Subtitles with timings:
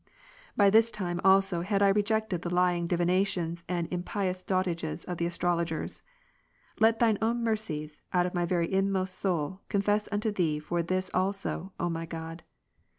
[0.03, 0.09] [VL] 8,
[0.57, 5.19] By this time also had I rejected the lying divina tions and impious dotages of
[5.19, 6.01] the astrologers.
[6.79, 7.43] LQ,tTliine own Ps.
[7.43, 11.73] lOfi, mercies, out of my very inmost soul, confess unto Thee for ^'^"^' this also,
[11.79, 12.41] O my God.